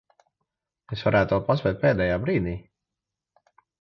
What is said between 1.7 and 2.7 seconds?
pēdējā brīdī.